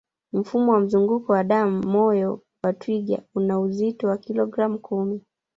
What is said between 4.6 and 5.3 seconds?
kumi